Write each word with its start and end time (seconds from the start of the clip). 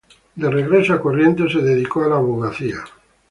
De 0.41 0.49
regreso 0.49 0.93
en 0.95 0.99
Corrientes 0.99 1.51
se 1.53 1.59
dedicó 1.61 2.03
a 2.03 2.07
la 2.07 2.15
abogacía. 2.15 2.83